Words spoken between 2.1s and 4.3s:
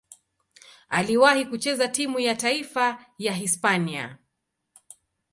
ya taifa ya Hispania.